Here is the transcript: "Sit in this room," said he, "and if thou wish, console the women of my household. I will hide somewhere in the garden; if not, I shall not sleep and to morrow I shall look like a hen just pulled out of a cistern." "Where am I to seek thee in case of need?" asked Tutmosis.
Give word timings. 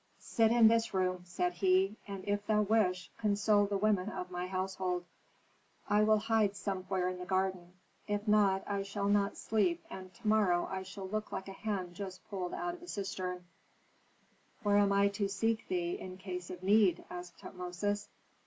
"Sit 0.17 0.51
in 0.51 0.67
this 0.67 0.95
room," 0.95 1.21
said 1.27 1.53
he, 1.53 1.95
"and 2.07 2.27
if 2.27 2.47
thou 2.47 2.63
wish, 2.63 3.11
console 3.19 3.67
the 3.67 3.77
women 3.77 4.09
of 4.09 4.31
my 4.31 4.47
household. 4.47 5.05
I 5.87 6.01
will 6.01 6.17
hide 6.17 6.55
somewhere 6.55 7.07
in 7.07 7.19
the 7.19 7.25
garden; 7.25 7.73
if 8.07 8.27
not, 8.27 8.63
I 8.65 8.81
shall 8.81 9.07
not 9.07 9.37
sleep 9.37 9.83
and 9.91 10.11
to 10.15 10.27
morrow 10.27 10.65
I 10.65 10.81
shall 10.81 11.07
look 11.07 11.31
like 11.31 11.47
a 11.49 11.53
hen 11.53 11.93
just 11.93 12.27
pulled 12.31 12.55
out 12.55 12.73
of 12.73 12.81
a 12.81 12.87
cistern." 12.87 13.45
"Where 14.63 14.77
am 14.77 14.91
I 14.91 15.07
to 15.09 15.27
seek 15.27 15.67
thee 15.67 15.99
in 15.99 16.17
case 16.17 16.49
of 16.49 16.63
need?" 16.63 17.05
asked 17.11 17.37
Tutmosis. 17.37 18.07